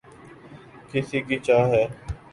کس 0.89 1.09
کی 1.27 1.37
چاہ 1.45 1.65
ہے 1.73 1.83